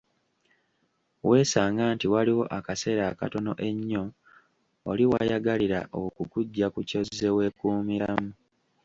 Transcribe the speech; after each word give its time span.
Weesanga 1.29 1.83
nti 1.95 2.05
waliwo 2.13 2.43
akaseera 2.57 3.03
akatono 3.11 3.51
ennyo 3.69 4.03
oli 4.91 5.03
wayagalira 5.11 5.79
okukugya 6.01 6.67
ku 6.73 6.79
ky'ozze 6.89 7.29
weekuumiramu. 7.37 8.29